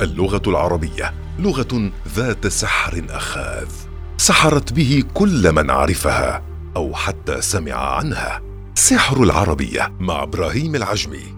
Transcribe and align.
اللغة 0.00 0.42
العربية 0.46 1.14
لغة 1.38 1.90
ذات 2.08 2.46
سحر 2.46 3.04
أخاذ 3.10 3.68
سحرت 4.16 4.72
به 4.72 5.04
كل 5.14 5.52
من 5.52 5.70
عرفها 5.70 6.42
أو 6.76 6.94
حتى 6.94 7.40
سمع 7.40 7.72
عنها. 7.72 8.42
سحر 8.74 9.22
العربية 9.22 9.92
مع 10.00 10.22
إبراهيم 10.22 10.74
العجمي. 10.74 11.36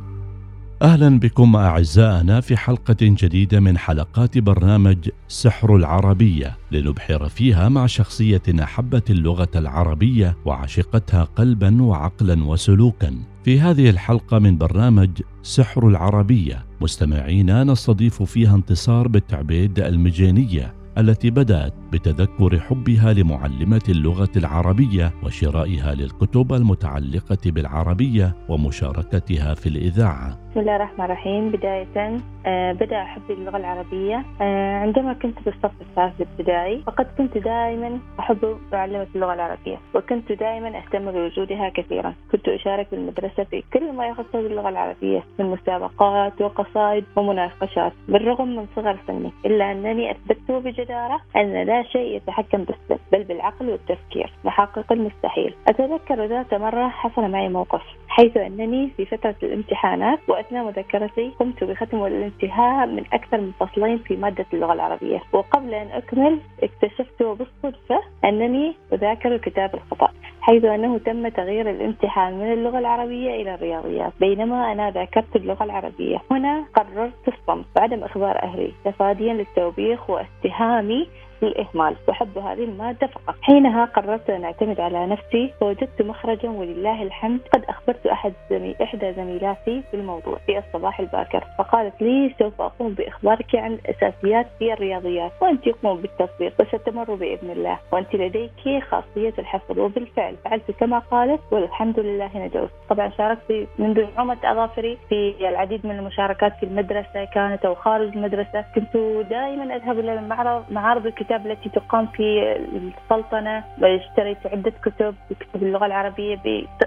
أهلا 0.83 1.19
بكم 1.19 1.57
أعزائنا 1.57 2.41
في 2.41 2.57
حلقة 2.57 2.97
جديدة 3.01 3.61
من 3.61 3.79
حلقات 3.79 4.39
برنامج 4.39 5.09
سحر 5.29 5.77
العربية 5.77 6.57
لنبحر 6.73 7.29
فيها 7.29 7.69
مع 7.69 7.87
شخصية 7.87 8.43
أحبت 8.63 9.11
اللغة 9.11 9.51
العربية 9.57 10.37
وعشقتها 10.45 11.25
قلبا 11.25 11.83
وعقلا 11.83 12.45
وسلوكا. 12.45 13.15
في 13.45 13.61
هذه 13.61 13.91
الحلقة 13.91 14.39
من 14.39 14.59
برنامج 14.59 15.11
سحر 15.43 15.89
العربية 15.89 16.68
مستمعينا 16.81 17.65
نستضيف 17.65 18.23
فيها 18.23 18.55
انتصار 18.55 19.09
بالتعبيد 19.09 19.79
المجانية 19.81 20.75
التي 20.99 21.31
بدأت 21.31 21.75
بتذكر 21.93 22.61
حبها 22.61 23.13
لمعلمة 23.13 23.83
اللغة 23.89 24.29
العربية 24.37 25.15
وشرائها 25.23 25.95
للكتب 25.95 26.53
المتعلقة 26.53 27.39
بالعربية 27.51 28.37
ومشاركتها 28.49 29.55
في 29.55 29.69
الإذاعة. 29.69 30.48
بسم 30.51 30.61
الله 30.61 30.77
الرحمن 30.77 31.05
الرحيم. 31.05 31.51
بداية 31.51 32.17
آه 32.47 32.73
بدأ 32.73 33.05
حبي 33.05 33.33
اللغة 33.33 33.57
العربية. 33.57 34.25
آه 34.41 34.79
عندما 34.79 35.13
كنت 35.13 35.39
في 35.39 35.47
الصف 35.47 35.81
الثالث 35.81 36.21
الابتدائي 36.21 36.83
فقد 36.87 37.07
كنت 37.19 37.39
دائما 37.39 37.99
أحب 38.21 38.59
معلمة 38.73 39.07
اللغة 39.15 39.35
العربية 39.35 39.77
وكنت 39.95 40.33
دائما 40.33 40.79
أهتم 40.79 41.11
بوجودها 41.13 41.69
كثيرا. 41.69 42.15
كنت 42.33 42.49
أشارك 42.49 42.87
بالمدرسة 42.91 43.45
في 43.45 43.63
كل 43.73 43.93
ما 43.93 44.07
يخص 44.07 44.33
باللغة 44.33 44.69
العربية 44.69 45.25
من 45.39 45.47
مسابقات 45.47 46.41
وقصائد 46.43 47.05
ومناقشات 47.17 47.93
بالرغم 48.09 48.57
من 48.57 48.67
صغر 48.77 48.99
سني 49.07 49.33
إلا 49.47 49.73
أنني 49.73 50.11
أثبت 50.11 50.51
بجدارة 50.51 51.21
أن 51.37 51.63
لا 51.63 51.83
شيء 51.83 52.17
يتحكم 52.17 52.65
بالسن 52.65 53.03
بل 53.13 53.25
بالعقل 53.25 53.71
والتفكير. 53.71 54.33
لحقق 54.45 54.93
المستحيل. 54.93 55.55
أتذكر 55.69 56.25
ذات 56.25 56.55
مرة 56.55 56.89
حصل 56.89 57.31
معي 57.31 57.49
موقف. 57.49 57.83
حيث 58.19 58.37
أنني 58.37 58.91
في 58.97 59.05
فترة 59.05 59.35
الامتحانات 59.43 60.19
وأثناء 60.29 60.65
مذاكرتي 60.65 61.33
قمت 61.41 61.65
بختم 61.65 62.05
الانتهاء 62.05 62.87
من 62.87 63.05
أكثر 63.13 63.41
من 63.41 63.53
فصلين 63.61 63.99
في 63.99 64.17
مادة 64.17 64.47
اللغة 64.53 64.73
العربية. 64.73 65.21
وقبل 65.33 65.75
أن 65.75 65.87
أكمل 65.87 66.39
اكتشفت 66.63 67.23
بالصدفة 67.23 68.01
أنني 68.25 68.75
أذاكر 68.93 69.35
الكتاب 69.35 69.75
الخطأ 69.75 70.09
حيث 70.41 70.65
أنه 70.65 70.99
تم 70.99 71.29
تغيير 71.29 71.71
الامتحان 71.71 72.39
من 72.39 72.53
اللغة 72.53 72.79
العربية 72.79 73.43
إلى 73.43 73.55
الرياضيات 73.55 74.13
بينما 74.21 74.73
أنا 74.73 74.91
ذاكرت 74.91 75.37
اللغة 75.37 75.65
العربية. 75.65 76.19
هنا 76.31 76.65
قررت 76.75 77.29
الصمت 77.29 77.67
وعدم 77.77 78.05
إخبار 78.05 78.43
أهلي 78.43 78.73
تفاديا 78.85 79.33
للتوبيخ 79.35 80.11
واتهامي 80.11 81.09
للإهمال. 81.43 81.97
وحب 82.09 82.39
هذه 82.39 82.65
المادة 82.65 83.07
فقط. 83.07 83.35
حينها 83.43 83.85
قررت 83.85 84.31
أن 84.31 84.45
أعتمد 84.45 84.81
على 84.81 85.07
نفسي 85.07 85.53
ووجدت 85.61 86.03
مخرجا 86.03 86.51
ولله 86.51 87.03
الحمد. 87.03 87.41
قد 87.55 87.65
أخبرت 87.69 88.07
أحد 88.07 88.33
زمي... 88.51 88.75
إحدى 88.83 89.13
زميلاتي 89.13 89.83
بالموضوع 89.93 90.39
في 90.47 90.59
الصباح 90.59 91.01
الباكر 91.01 91.45
فقالت 91.59 92.03
لي 92.03 92.35
سوف 92.39 92.61
أقوم 92.61 92.95
بإخبارك 92.95 93.55
عن 93.55 93.73
الأساسيات 93.73 94.47
في 94.59 94.73
الرياضيات 94.73 95.33
وأنت 95.41 95.69
قوم 95.69 96.01
بالتطبيق 96.01 96.53
وستمر 96.61 97.15
بإذن 97.15 97.51
الله 97.51 97.79
وأنت 97.93 98.15
لديك 98.15 98.85
خاصية 98.91 99.35
الحفظ 99.39 99.79
وبالفعل 99.79 100.35
فعلت 100.45 100.71
كما 100.71 100.99
قالت 100.99 101.41
والحمد 101.51 102.01
لله 102.01 102.31
نجوت. 102.35 102.71
طبعا 102.91 103.09
شاركت 103.19 103.69
منذ 103.79 104.07
نعومة 104.17 104.37
أظافري 104.45 104.99
في 105.09 105.49
العديد 105.49 105.87
من 105.87 105.99
المشاركات 105.99 106.53
في 106.61 106.63
المدرسة 106.67 107.25
كانت 107.35 107.65
أو 107.65 107.75
خارج 107.75 108.17
المدرسة. 108.17 108.65
كنت 108.75 108.97
دائما 109.31 109.77
أذهب 109.77 109.99
إلى 109.99 110.15
المعرض 110.15 110.65
معارض 110.71 111.07
الكتاب 111.07 111.28
الكتاب 111.29 111.47
التي 111.47 111.69
تقام 111.69 112.07
في 112.07 112.57
السلطنة 113.03 113.65
اشتريت 113.83 114.47
عدة 114.47 114.73
كتب 114.85 115.15
بكتب 115.31 115.63
اللغة 115.63 115.87
العربية 115.87 116.41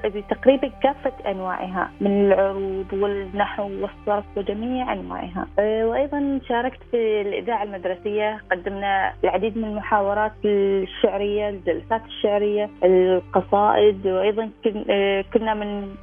بتقريبا 0.06 0.72
كافة 0.84 1.12
أنواعها 1.32 1.92
من 2.02 2.26
العروض 2.26 2.94
والنحو 2.94 3.64
والصرف 3.64 4.26
وجميع 4.38 4.94
أنواعها. 4.94 5.48
أه، 5.60 5.86
وأيضا 5.86 6.40
شاركت 6.48 6.80
في 6.92 7.22
الإذاعة 7.22 7.64
المدرسية 7.64 8.42
قدمنا 8.52 9.14
العديد 9.24 9.58
من 9.58 9.64
المحاورات 9.64 10.32
الشعرية 10.46 11.50
الجلسات 11.50 12.06
الشعرية 12.06 12.70
القصائد 12.84 14.08
وأيضا 14.08 14.50
أه، 14.90 15.24
كنا 15.34 15.54
من 15.54 15.96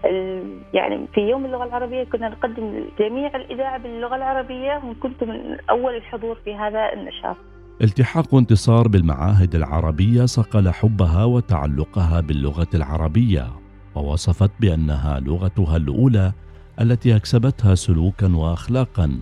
يعني 0.75 1.07
في 1.15 1.21
يوم 1.21 1.45
اللغة 1.45 1.65
العربية 1.65 2.05
كنا 2.05 2.29
نقدم 2.29 2.85
جميع 2.99 3.37
الإذاعة 3.37 3.79
باللغة 3.79 4.17
العربية 4.17 4.81
وكنت 4.91 5.25
من 5.25 5.57
أول 5.71 5.97
الحضور 5.97 6.35
في 6.45 6.55
هذا 6.55 6.93
النشاط. 6.93 7.37
التحاق 7.83 8.35
انتصار 8.35 8.89
بالمعاهد 8.89 9.55
العربية 9.55 10.25
صقل 10.25 10.71
حبها 10.71 11.25
وتعلقها 11.25 12.21
باللغة 12.21 12.67
العربية 12.75 13.47
ووصفت 13.95 14.51
بأنها 14.61 15.21
لغتها 15.21 15.77
الأولى 15.77 16.33
التي 16.81 17.17
أكسبتها 17.17 17.75
سلوكا 17.75 18.37
واخلاقا 18.37 19.21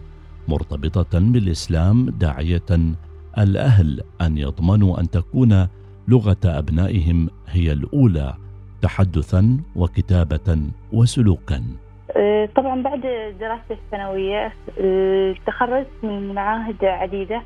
مرتبطة 0.48 1.18
بالإسلام 1.18 2.10
داعية 2.10 2.94
الأهل 3.38 4.00
أن 4.20 4.38
يضمنوا 4.38 5.00
أن 5.00 5.10
تكون 5.10 5.68
لغة 6.08 6.36
أبنائهم 6.44 7.28
هي 7.48 7.72
الأولى 7.72 8.34
تحدثا 8.82 9.58
وكتابة 9.76 10.58
وسلوكا. 10.92 11.62
أه، 12.16 12.48
طبعا 12.56 12.82
بعد 12.82 13.00
دراستي 13.40 13.74
الثانوية 13.74 14.52
أه، 14.80 15.34
تخرجت 15.46 15.88
من 16.02 16.34
معاهد 16.34 16.84
عديدة. 16.84 17.42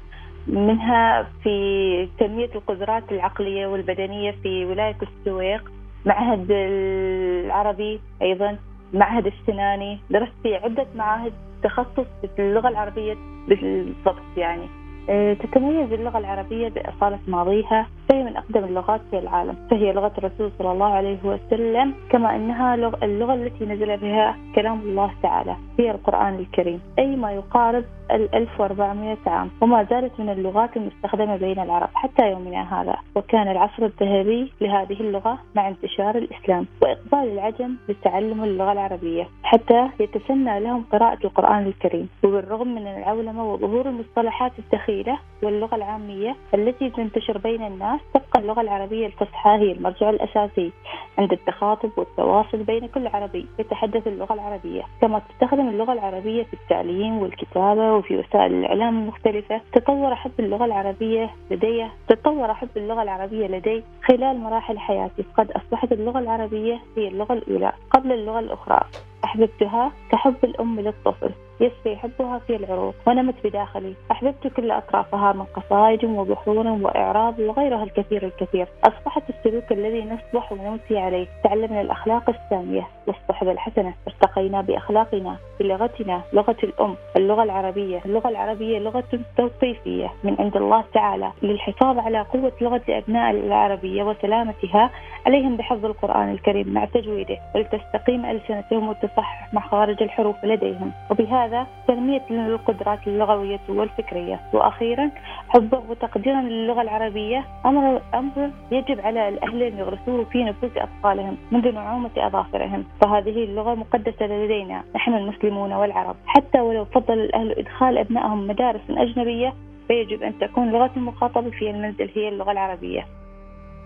منها 0.46 1.26
في 1.42 2.08
تنمية 2.18 2.50
القدرات 2.54 3.12
العقلية 3.12 3.66
والبدنية 3.66 4.34
في 4.42 4.64
ولاية 4.64 4.96
السويق 5.02 5.72
معهد 6.06 6.46
العربي 6.50 8.00
أيضا 8.22 8.58
معهد 8.92 9.26
السناني. 9.26 9.98
درست 10.10 10.32
في 10.42 10.54
عدة 10.56 10.86
معاهد 10.96 11.32
تخصص 11.62 12.06
في 12.36 12.42
اللغة 12.42 12.68
العربية 12.68 13.16
بالضبط 13.48 14.36
يعني. 14.36 14.66
أه، 15.10 15.34
تتميز 15.34 15.92
اللغة 15.92 16.18
العربية 16.18 16.68
بأصالة 16.68 17.18
ماضيها. 17.28 17.86
فهي 18.10 18.22
من 18.22 18.36
أقدم 18.36 18.64
اللغات 18.64 19.00
في 19.10 19.18
العالم 19.18 19.56
فهي 19.70 19.92
لغة 19.92 20.12
الرسول 20.18 20.50
صلى 20.58 20.72
الله 20.72 20.86
عليه 20.86 21.18
وسلم 21.24 21.94
كما 22.10 22.36
أنها 22.36 22.74
اللغة 23.02 23.34
التي 23.34 23.64
نزل 23.64 23.96
بها 23.96 24.36
كلام 24.54 24.80
الله 24.80 25.10
تعالى 25.22 25.56
هي 25.78 25.90
القرآن 25.90 26.34
الكريم 26.34 26.80
أي 26.98 27.16
ما 27.16 27.32
يقارب 27.32 27.84
ال 28.10 28.34
1400 28.34 29.16
عام 29.26 29.50
وما 29.60 29.84
زالت 29.84 30.20
من 30.20 30.28
اللغات 30.28 30.76
المستخدمة 30.76 31.36
بين 31.36 31.58
العرب 31.58 31.88
حتى 31.94 32.30
يومنا 32.30 32.80
هذا 32.82 32.96
وكان 33.14 33.48
العصر 33.48 33.84
الذهبي 33.84 34.52
لهذه 34.60 35.00
اللغة 35.00 35.38
مع 35.56 35.68
انتشار 35.68 36.16
الإسلام 36.18 36.66
وإقبال 36.82 37.32
العجم 37.32 37.76
لتعلم 37.88 38.44
اللغة 38.44 38.72
العربية 38.72 39.28
حتى 39.42 39.88
يتسنى 40.00 40.60
لهم 40.60 40.84
قراءة 40.92 41.18
القرآن 41.24 41.66
الكريم 41.66 42.08
وبالرغم 42.24 42.74
من 42.74 42.86
العولمة 42.86 43.52
وظهور 43.52 43.88
المصطلحات 43.88 44.52
الدخيلة 44.58 45.18
واللغة 45.42 45.74
العامية 45.74 46.36
التي 46.54 46.90
تنتشر 46.90 47.38
بين 47.38 47.66
الناس 47.66 47.99
تبقى 48.14 48.40
اللغة 48.40 48.60
العربية 48.60 49.06
الفصحى 49.06 49.50
هي 49.50 49.72
المرجع 49.72 50.10
الأساسي 50.10 50.72
عند 51.18 51.32
التخاطب 51.32 51.90
والتواصل 51.96 52.62
بين 52.62 52.86
كل 52.88 53.06
عربي 53.06 53.46
يتحدث 53.58 54.06
اللغة 54.06 54.34
العربية. 54.34 54.82
كما 55.00 55.18
تستخدم 55.28 55.68
اللغة 55.68 55.92
العربية 55.92 56.42
في 56.42 56.54
التعليم 56.54 57.18
والكتابة 57.18 57.94
وفي 57.94 58.16
وسائل 58.16 58.52
الإعلام 58.54 58.98
المختلفة 58.98 59.60
تطور 59.72 60.14
حب 60.14 60.32
اللغة 60.38 60.64
العربية 60.64 61.30
لدي 61.50 61.86
تطور 62.08 62.54
حب 62.54 62.68
اللغة 62.76 63.02
العربية 63.02 63.46
لدي 63.46 63.84
خلال 64.04 64.40
مراحل 64.40 64.78
حياتي. 64.78 65.24
قد 65.36 65.50
أصبحت 65.50 65.92
اللغة 65.92 66.18
العربية 66.18 66.78
هي 66.96 67.08
اللغة 67.08 67.32
الأولى 67.32 67.72
قبل 67.90 68.12
اللغة 68.12 68.38
الأخرى. 68.38 68.80
أحببتها 69.24 69.92
كحب 70.12 70.36
الأم 70.44 70.80
للطفل. 70.80 71.30
يسري 71.60 71.96
حبها 71.96 72.38
في 72.38 72.56
العروق 72.56 72.94
ونمت 73.06 73.34
بداخلي. 73.44 73.94
أحببت 74.10 74.46
كل 74.56 74.70
أطرافها 74.70 75.32
من 75.32 75.44
قصائد 75.44 76.04
وبحور 76.04 76.66
وإعراب 76.66 77.38
وغيرها 77.38 77.84
الكثير 77.84 78.26
الكثير. 78.26 78.68
أصبحت 78.84 79.22
السلوك 79.30 79.72
الذي 79.72 80.04
نصبح 80.04 80.52
ونمسي 80.52 80.98
عليه 80.98 81.26
تعلمنا 81.44 81.80
الأخلاق 81.80 82.30
السامية. 82.30 82.86
والصحبة 83.06 83.52
الحسنة 83.52 83.94
ارتقينا 84.08 84.60
بأخلاقنا. 84.60 85.36
بلغتنا 85.60 86.22
لغة 86.32 86.56
الأم 86.64 86.94
اللغة 87.16 87.42
العربية. 87.42 88.00
اللغة 88.06 88.28
العربية 88.28 88.78
لغة 88.78 89.04
توقيفية 89.36 90.12
من 90.24 90.36
عند 90.38 90.56
الله 90.56 90.84
تعالى 90.94 91.32
للحفاظ 91.42 91.98
على 91.98 92.20
قوة 92.20 92.52
لغة 92.60 92.82
أبناء 92.88 93.30
العربية 93.30 94.02
وسلامتها 94.02 94.90
عليهم 95.26 95.56
بحفظ 95.56 95.84
القرآن 95.84 96.32
الكريم 96.32 96.68
مع 96.68 96.84
تجويده 96.84 97.38
ولتستقيم 97.54 98.24
ألسنتهم 98.26 98.88
وتصحح 98.88 99.54
مخارج 99.54 100.02
الحروف 100.02 100.44
لديهم. 100.44 100.92
وبهذا 101.10 101.40
هذا 101.40 101.66
تنمية 101.88 102.22
القدرات 102.30 103.06
اللغوية 103.06 103.60
والفكرية. 103.68 104.40
وأخيرا 104.52 105.10
حبا 105.48 105.82
وتقديرا 105.88 106.40
للغة 106.40 106.82
العربية 106.82 107.44
أمر 107.66 108.02
أمر 108.14 108.50
يجب 108.70 109.00
على 109.00 109.28
الأهل 109.28 109.62
أن 109.62 109.78
يغرسوه 109.78 110.24
في 110.24 110.44
نفوس 110.44 110.70
أطفالهم 110.76 111.36
منذ 111.50 111.72
نعومة 111.74 112.10
أظافرهم. 112.16 112.84
فهذه 113.00 113.44
اللغة 113.44 113.74
مقدسة 113.74 114.26
لدينا. 114.26 114.82
نحن 114.94 115.14
المسلمون 115.50 115.72
والعرب 115.72 116.16
حتى 116.26 116.60
ولو 116.60 116.84
فضل 116.84 117.14
الأهل 117.14 117.58
إدخال 117.58 117.98
أبنائهم 117.98 118.46
مدارس 118.46 118.80
أجنبية 118.90 119.54
فيجب 119.88 120.22
أن 120.22 120.38
تكون 120.38 120.72
لغة 120.72 120.90
المخاطب 120.96 121.48
في 121.48 121.70
المنزل 121.70 122.10
هي 122.14 122.28
اللغة 122.28 122.52
العربية 122.52 123.06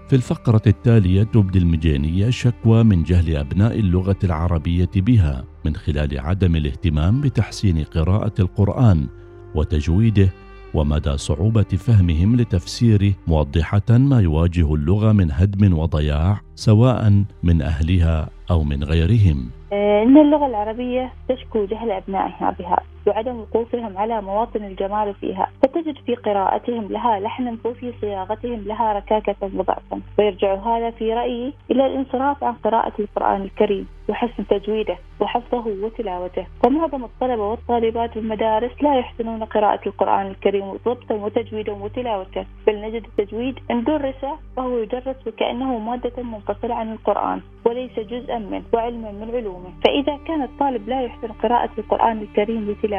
في 0.09 0.17
الفقرة 0.17 0.63
التالية 0.67 1.23
تبدي 1.23 1.59
المجانية 1.59 2.31
شكوى 2.31 2.85
من 2.85 3.03
جهل 3.03 3.37
أبناء 3.37 3.79
اللغة 3.79 4.19
العربية 4.25 4.91
بها 4.97 5.45
من 5.65 5.77
خلال 5.77 6.21
عدم 6.21 6.57
الاهتمام 6.57 7.21
بتحسين 7.21 7.85
قراءة 7.85 8.35
القرآن 8.41 9.07
وتجويده 9.55 10.29
ومدى 10.75 11.17
صعوبة 11.17 11.63
فهمهم 11.63 12.37
لتفسيره 12.37 13.13
موضحة 13.27 13.83
ما 13.91 14.21
يواجه 14.21 14.75
اللغة 14.75 15.13
من 15.13 15.31
هدم 15.33 15.79
وضياع 15.79 16.41
سواء 16.55 17.25
من 17.43 17.63
أهلها 17.63 18.31
أو 18.51 18.65
من 18.65 18.85
غيرهم. 18.85 19.51
آه، 19.75 20.03
إن 20.03 20.17
اللغة 20.17 20.47
العربية 20.47 21.13
تشكو 21.29 21.65
جهل 21.65 21.91
أبنائها 21.91 22.57
بها. 22.59 22.79
وعدم 23.07 23.41
وقوفهم 23.41 23.99
على 23.99 24.23
مواطن 24.23 24.65
الجمال 24.65 25.15
فيها. 25.15 25.49
فتجد 25.63 25.97
في 26.07 26.15
قراءتهم 26.15 26.93
لها 26.93 27.21
لحنا 27.21 27.57
وفي 27.65 27.93
صياغتهم 28.01 28.65
لها 28.67 28.93
ركاكة 28.93 29.37
وضعفا 29.43 30.01
ويرجع 30.19 30.55
هذا 30.55 30.91
في 30.91 31.15
رأيي 31.15 31.53
إلى 31.71 31.87
الانصراف 31.87 32.45
عن 32.45 32.53
قراءة 32.53 32.93
القرآن 32.99 33.43
الكريم 33.43 33.89
وحسن 34.09 34.47
تجويده 34.47 34.97
وحفظه 35.21 35.65
وتلاوته. 35.85 36.47
ومعظم 36.67 37.05
الطلبة 37.05 37.43
والطالبات 37.51 38.11
في 38.11 38.19
المدارس 38.19 38.83
لا 38.83 38.95
يحسنون 38.99 39.45
قراءة 39.45 39.81
القرآن 39.87 40.27
الكريم 40.27 40.73
ضبطا 40.73 41.15
وتجويدا 41.15 41.73
وتلاوته. 41.73 42.45
بل 42.67 42.81
نجد 42.81 43.05
التجويد 43.05 43.59
إن 43.71 43.85
درس 43.85 44.25
فهو 44.57 44.79
يدرس 44.79 45.27
وكأنه 45.27 45.79
مادة 45.79 46.23
منفصلة 46.23 46.75
عن 46.75 46.93
القرآن 46.93 47.41
وليس 47.67 47.99
جزءا 47.99 48.39
منه 48.39 48.63
وعلما 48.73 49.11
من 49.13 49.31
علومه. 49.35 49.71
فإذا 49.85 50.19
كان 50.27 50.43
الطالب 50.43 50.89
لا 50.89 51.03
يحسن 51.03 51.29
قراءة 51.29 51.71
القرآن 51.79 52.19
الكريم 52.23 52.69
وتلاوته 52.69 52.94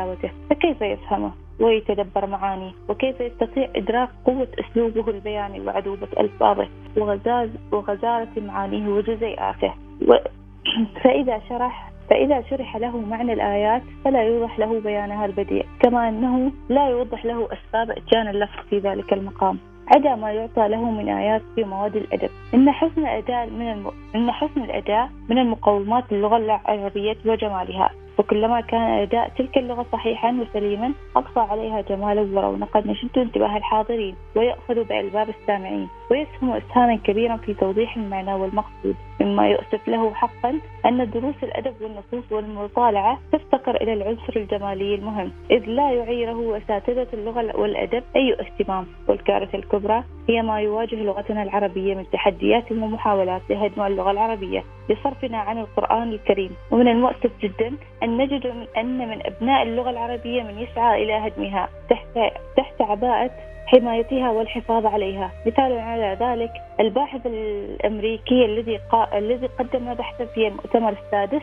فكيف 0.49 0.81
يفهمه؟ 0.81 1.31
ويتدبر 1.59 2.25
معانيه 2.25 2.71
وكيف 2.89 3.21
يستطيع 3.21 3.69
إدراك 3.75 4.09
قوة 4.25 4.47
أسلوبه 4.59 5.09
البياني 5.09 5.61
وعذوبة 5.61 6.07
ألفاظه 6.19 6.67
وغزاز 6.97 7.49
وغزارة 7.71 8.29
معانيه 8.37 8.87
وجزيئاته. 8.87 9.73
و... 10.07 10.13
فإذا 11.03 11.41
شرح 11.49 11.91
فإذا 12.09 12.41
شرح 12.49 12.77
له 12.77 12.97
معنى 12.97 13.33
الآيات 13.33 13.81
فلا 14.05 14.23
يوضح 14.23 14.59
له 14.59 14.79
بيانها 14.79 15.25
البديع 15.25 15.63
كما 15.79 16.09
أنه 16.09 16.51
لا 16.69 16.89
يوضح 16.89 17.25
له 17.25 17.47
أسباب 17.53 17.91
إتيان 17.91 18.27
اللفظ 18.27 18.59
في 18.69 18.79
ذلك 18.79 19.13
المقام. 19.13 19.57
عدا 19.95 20.15
ما 20.15 20.31
يعطى 20.31 20.67
له 20.67 20.91
من 20.91 21.09
آيات 21.09 21.41
في 21.55 21.63
مواد 21.63 21.95
الأدب. 21.95 22.29
إن 22.53 22.71
حسن 22.71 23.01
الأداء 23.01 23.49
من 23.49 23.71
الم... 23.71 23.91
إن 24.15 24.31
حسن 24.31 24.63
الأداء 24.63 25.09
من 25.29 25.37
المقومات 25.37 26.03
اللغة 26.11 26.37
العربية 26.37 27.17
وجمالها. 27.25 27.89
وكلما 28.17 28.61
كان 28.61 28.81
أداء 28.81 29.31
تلك 29.37 29.57
اللغة 29.57 29.85
صحيحا 29.91 30.31
وسليما 30.31 30.93
أقصى 31.15 31.39
عليها 31.39 31.81
جمالا 31.81 32.21
ورونقا 32.21 32.83
يشد 32.85 33.17
انتباه 33.17 33.57
الحاضرين 33.57 34.15
ويأخذ 34.35 34.83
بألباب 34.83 35.29
السامعين 35.29 35.87
ويسهم 36.11 36.51
إسهاما 36.51 36.95
كبيرا 36.95 37.37
في 37.37 37.53
توضيح 37.53 37.97
المعنى 37.97 38.33
والمقصود. 38.33 38.95
مما 39.25 39.47
يؤسف 39.47 39.87
له 39.87 40.13
حقا 40.13 40.59
أن 40.85 41.09
دروس 41.09 41.35
الأدب 41.43 41.73
والنصوص 41.81 42.31
والمطالعة 42.31 43.19
تفتقر 43.31 43.75
إلى 43.75 43.93
العنصر 43.93 44.33
الجمالي 44.35 44.95
المهم 44.95 45.31
إذ 45.51 45.65
لا 45.65 45.91
يعيره 45.91 46.57
أساتذة 46.57 47.07
اللغة 47.13 47.57
والأدب 47.59 48.03
أي 48.15 48.33
اهتمام. 48.39 48.85
والكارثة 49.07 49.57
الكبرى 49.57 50.03
هي 50.29 50.41
ما 50.41 50.61
يواجه 50.61 50.95
لغتنا 50.95 51.43
العربية 51.43 51.95
من 51.95 52.05
تحديات 52.13 52.71
ومحاولات 52.71 53.41
لهدم 53.49 53.81
اللغة 53.81 54.11
العربية 54.11 54.63
لصرفنا 54.89 55.37
عن 55.37 55.57
القرآن 55.57 56.09
الكريم. 56.09 56.51
ومن 56.71 56.87
المؤسف 56.87 57.31
جدا 57.41 57.73
أن 58.03 58.17
نجد 58.17 58.67
أن 58.77 58.97
من 59.09 59.25
أبناء 59.25 59.63
اللغة 59.63 59.89
العربية 59.89 60.43
من 60.43 60.59
يسعى 60.59 61.03
إلى 61.03 61.13
هدمها 61.13 61.69
تحت 61.89 62.19
تحت 62.57 62.81
عباءة 62.81 63.31
حمايتها 63.65 64.31
والحفاظ 64.31 64.85
عليها. 64.85 65.31
مثال 65.45 65.79
على 65.79 66.17
ذلك 66.19 66.51
الباحث 66.79 67.25
الأمريكي 67.25 68.45
الذي 68.45 68.79
الذي 69.13 69.47
قدم 69.47 69.93
بحثا 69.93 70.25
في 70.25 70.47
المؤتمر 70.47 70.95
السادس 71.05 71.41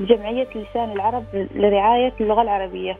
بجمعية 0.00 0.48
لسان 0.54 0.92
العرب 0.92 1.24
لرعاية 1.54 2.12
اللغة 2.20 2.42
العربية. 2.42 2.96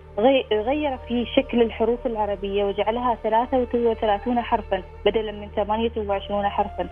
غير 0.53 0.97
في 1.09 1.27
شكل 1.37 1.63
الحروف 1.63 2.07
العربية 2.07 2.65
وجعلها 2.65 3.15
33 3.23 4.41
حرفا 4.41 4.83
بدلا 5.07 5.33
من 5.33 5.49
28 5.57 6.49
حرفا. 6.49 6.89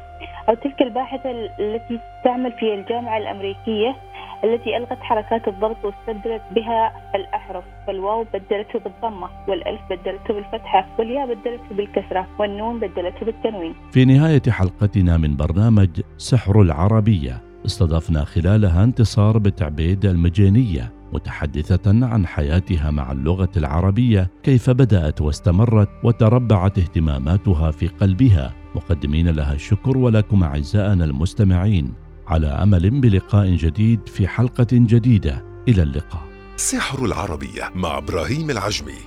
أو 0.48 0.54
تلك 0.54 0.82
الباحثة 0.82 1.30
التي 1.30 2.00
تعمل 2.24 2.52
في 2.52 2.74
الجامعة 2.74 3.16
الأمريكية 3.16 3.96
التي 4.44 4.76
ألغت 4.76 4.98
حركات 5.00 5.48
الضبط 5.48 5.84
واستبدلت 5.84 6.42
بها 6.54 6.92
الأحرف. 7.14 7.64
فالواو 7.86 8.24
بدلته 8.34 8.78
بالضمة 8.78 9.28
والألف 9.48 9.80
بدلته 9.90 10.34
بالفتحة 10.34 10.86
والياء 10.98 11.34
بدلته 11.34 11.74
بالكسرة 11.76 12.26
والنون 12.38 12.80
بدلته 12.80 13.26
بالتنوين. 13.26 13.74
في 13.92 14.04
نهاية 14.04 14.42
حلقتنا 14.48 15.16
من 15.16 15.36
برنامج 15.36 16.00
سحر 16.18 16.62
العربية 16.62 17.42
استضفنا 17.66 18.24
خلالها 18.24 18.84
انتصار 18.84 19.38
بتعبيد 19.38 20.04
المجانية 20.04 20.92
متحدثة 21.12 22.06
عن 22.06 22.26
حياتها 22.26 22.90
مع 22.90 23.12
اللغة 23.12 23.50
العربية 23.56 24.30
كيف 24.42 24.70
بدأت 24.70 25.20
واستمرت 25.20 25.88
وتربعت 26.04 26.78
اهتماماتها 26.78 27.70
في 27.70 27.86
قلبها. 27.86 28.52
مقدمين 28.74 29.28
لها 29.28 29.52
الشكر 29.54 29.98
ولكم 29.98 30.42
أعزائنا 30.42 31.04
المستمعين. 31.04 31.94
على 32.30 32.46
أمل 32.46 33.00
بلقاء 33.00 33.54
جديد 33.54 34.08
في 34.08 34.28
حلقة 34.28 34.66
جديدة. 34.72 35.44
إلى 35.68 35.82
اللقاء. 35.82 36.22
سحر 36.56 37.04
العربية 37.04 37.70
مع 37.74 37.98
إبراهيم 37.98 38.50
العجمي. 38.50 38.98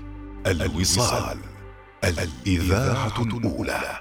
الوصال. 0.48 1.38
الإذاعة 2.04 3.22
الأولى. 3.22 4.00